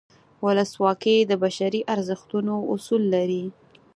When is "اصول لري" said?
2.73-3.45